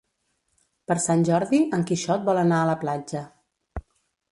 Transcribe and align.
Per 0.91 0.97
Sant 1.03 1.21
Jordi 1.27 1.59
en 1.79 1.85
Quixot 1.91 2.25
vol 2.31 2.41
anar 2.47 2.65
a 2.65 2.69
la 2.73 2.77
platja. 2.87 3.25